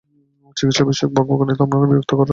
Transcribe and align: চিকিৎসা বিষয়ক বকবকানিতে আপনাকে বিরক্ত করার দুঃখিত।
চিকিৎসা 0.57 0.83
বিষয়ক 0.89 1.11
বকবকানিতে 1.17 1.61
আপনাকে 1.65 1.85
বিরক্ত 1.89 2.11
করার 2.11 2.17
দুঃখিত। 2.17 2.29